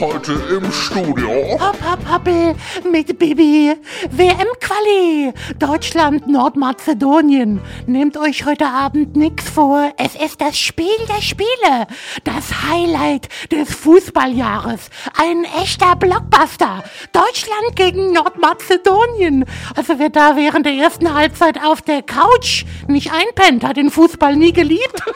Heute 0.00 0.32
im 0.50 0.72
Studio. 0.72 1.58
Hopp, 1.60 1.76
hopp, 1.84 2.10
hoppel 2.10 2.54
mit 2.90 3.18
Bibi. 3.18 3.74
WM-Quali. 4.10 5.32
Deutschland, 5.58 6.26
Nordmazedonien. 6.26 7.60
Nehmt 7.86 8.16
euch 8.16 8.44
heute 8.46 8.66
Abend 8.66 9.16
nix 9.16 9.48
vor. 9.50 9.92
Es 9.98 10.14
ist 10.14 10.40
das 10.40 10.58
Spiel 10.58 10.86
der 11.08 11.20
Spiele. 11.22 11.86
Das 12.24 12.62
Highlight 12.68 13.28
des 13.50 13.74
Fußballjahres. 13.74 14.88
Ein 15.16 15.44
echter 15.62 15.94
Blockbuster. 15.96 16.82
Deutschland 17.12 17.76
gegen 17.76 18.12
Nordmazedonien. 18.12 19.44
Also 19.76 19.98
wer 19.98 20.10
da 20.10 20.36
während 20.36 20.66
der 20.66 20.74
ersten 20.74 21.12
Halbzeit 21.14 21.62
auf 21.62 21.82
der 21.82 22.02
Couch 22.02 22.64
nicht 22.88 23.12
einpennt, 23.12 23.62
hat 23.62 23.76
den 23.76 23.90
Fußball 23.90 24.36
nie 24.36 24.52
geliebt. 24.52 25.02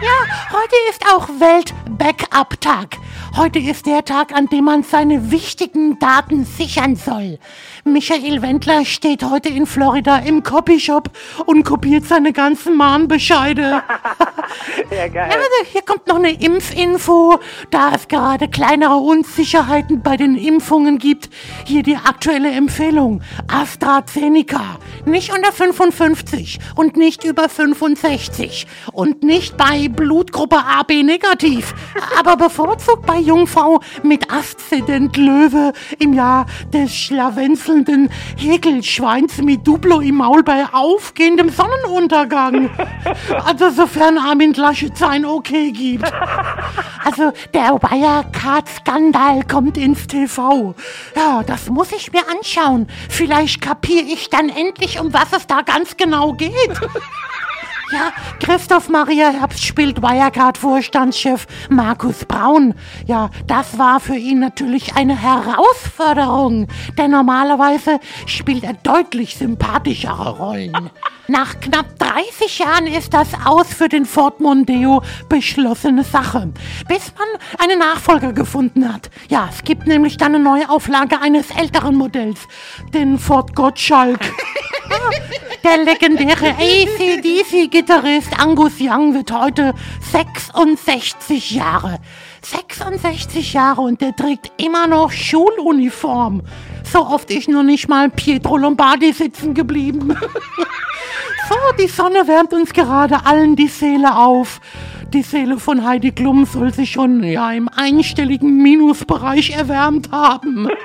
Ja, 0.00 0.52
heute 0.52 0.76
ist 0.90 1.04
auch 1.12 1.28
Welt-Backup-Tag. 1.40 2.98
Heute 3.38 3.60
ist 3.60 3.86
der 3.86 4.04
Tag, 4.04 4.34
an 4.34 4.46
dem 4.46 4.64
man 4.64 4.82
seine 4.82 5.30
wichtigen 5.30 6.00
Daten 6.00 6.44
sichern 6.44 6.96
soll. 6.96 7.38
Michael 7.84 8.42
Wendler 8.42 8.84
steht 8.84 9.22
heute 9.22 9.48
in 9.48 9.64
Florida 9.64 10.18
im 10.18 10.42
Copyshop 10.42 11.10
und 11.46 11.62
kopiert 11.62 12.04
seine 12.04 12.32
ganzen 12.32 12.76
Mahnbescheide. 12.76 13.84
Ja, 14.90 15.08
geil. 15.08 15.28
Ja, 15.30 15.36
also 15.36 15.70
hier 15.70 15.82
kommt 15.82 16.06
noch 16.06 16.16
eine 16.16 16.32
Impfinfo. 16.32 17.38
Da 17.70 17.92
es 17.94 18.08
gerade 18.08 18.48
kleinere 18.48 18.96
Unsicherheiten 18.96 20.02
bei 20.02 20.16
den 20.16 20.36
Impfungen 20.36 20.98
gibt, 20.98 21.28
hier 21.66 21.82
die 21.82 21.96
aktuelle 21.96 22.50
Empfehlung. 22.50 23.20
AstraZeneca. 23.48 24.78
Nicht 25.04 25.34
unter 25.34 25.52
55 25.52 26.60
und 26.76 26.96
nicht 26.96 27.24
über 27.24 27.50
65 27.50 28.66
und 28.92 29.22
nicht 29.22 29.58
bei 29.58 29.88
Blutgruppe 29.88 30.56
AB 30.56 31.02
negativ, 31.02 31.74
aber 32.18 32.36
bevorzugt 32.36 33.04
bei 33.04 33.18
Jungfrau 33.28 33.80
mit 34.02 34.32
Aszendent 34.32 35.14
Löwe 35.18 35.74
im 35.98 36.14
Jahr 36.14 36.46
des 36.72 36.94
schlawenzelnden 36.96 38.08
Häkelschweins 38.38 39.42
mit 39.42 39.66
Duplo 39.66 40.00
im 40.00 40.16
Maul 40.16 40.42
bei 40.42 40.64
aufgehendem 40.72 41.50
Sonnenuntergang. 41.50 42.70
Also 43.44 43.68
sofern 43.68 44.16
Armin 44.16 44.54
Laschet 44.54 44.96
sein 44.96 45.26
Okay 45.26 45.72
gibt. 45.72 46.10
Also 47.04 47.32
der 47.52 47.74
Wirecard-Skandal 47.74 49.42
kommt 49.44 49.76
ins 49.76 50.06
TV. 50.06 50.74
Ja, 51.14 51.42
das 51.42 51.68
muss 51.68 51.92
ich 51.92 52.12
mir 52.12 52.22
anschauen. 52.30 52.86
Vielleicht 53.10 53.60
kapiere 53.60 54.06
ich 54.06 54.30
dann 54.30 54.48
endlich, 54.48 55.00
um 55.00 55.12
was 55.12 55.32
es 55.32 55.46
da 55.46 55.60
ganz 55.60 55.98
genau 55.98 56.32
geht. 56.32 56.52
Ja, 57.90 58.12
Christoph 58.40 58.90
Maria 58.90 59.30
Herbst 59.30 59.64
spielt 59.64 60.02
Wirecard-Vorstandschef 60.02 61.46
Markus 61.70 62.24
Braun. 62.26 62.74
Ja, 63.06 63.30
das 63.46 63.78
war 63.78 64.00
für 64.00 64.16
ihn 64.16 64.40
natürlich 64.40 64.94
eine 64.94 65.16
Herausforderung, 65.16 66.68
denn 66.98 67.12
normalerweise 67.12 67.98
spielt 68.26 68.64
er 68.64 68.74
deutlich 68.74 69.36
sympathischere 69.36 70.36
Rollen. 70.36 70.90
Nach 71.28 71.60
knapp 71.60 71.98
30 71.98 72.58
Jahren 72.58 72.86
ist 72.86 73.12
das 73.12 73.28
aus 73.44 73.68
für 73.68 73.88
den 73.88 74.06
Ford 74.06 74.40
Mondeo 74.40 75.02
beschlossene 75.28 76.02
Sache, 76.02 76.50
bis 76.88 77.12
man 77.18 77.28
einen 77.58 77.78
Nachfolger 77.78 78.32
gefunden 78.32 78.92
hat. 78.92 79.10
Ja, 79.28 79.48
es 79.50 79.62
gibt 79.62 79.86
nämlich 79.86 80.16
dann 80.16 80.34
eine 80.34 80.44
Neuauflage 80.44 81.20
eines 81.20 81.50
älteren 81.50 81.96
Modells, 81.96 82.40
den 82.94 83.18
Ford 83.18 83.54
Gottschalk. 83.54 84.20
Der 85.64 85.84
legendäre 85.84 86.54
ACDC-Gitarrist 86.58 88.38
Angus 88.38 88.74
Young 88.80 89.14
wird 89.14 89.32
heute 89.32 89.74
66 90.12 91.50
Jahre. 91.52 91.98
66 92.42 93.52
Jahre 93.52 93.82
und 93.82 94.00
der 94.00 94.14
trägt 94.14 94.52
immer 94.56 94.86
noch 94.86 95.10
Schuluniform. 95.10 96.42
So 96.84 97.06
oft 97.06 97.30
ist 97.30 97.48
noch 97.48 97.62
nicht 97.62 97.88
mal 97.88 98.08
Pietro 98.08 98.56
Lombardi 98.56 99.12
sitzen 99.12 99.54
geblieben. 99.54 100.16
So, 101.48 101.54
die 101.80 101.88
Sonne 101.88 102.28
wärmt 102.28 102.52
uns 102.52 102.74
gerade 102.74 103.24
allen 103.24 103.56
die 103.56 103.68
Seele 103.68 104.14
auf. 104.14 104.60
Die 105.14 105.22
Seele 105.22 105.58
von 105.58 105.82
Heidi 105.82 106.12
Klum 106.12 106.44
soll 106.44 106.74
sich 106.74 106.90
schon 106.92 107.24
ja 107.24 107.50
im 107.52 107.70
einstelligen 107.74 108.58
Minusbereich 108.58 109.56
erwärmt 109.56 110.12
haben. 110.12 110.68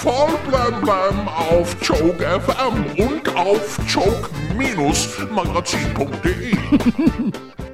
Voll 0.00 0.38
blem 0.46 0.80
blem 0.80 1.26
auf 1.26 1.74
Joke 1.82 2.24
FM 2.24 2.86
und 3.04 3.34
auf 3.34 3.76
joke-magazin.de. 3.88 6.56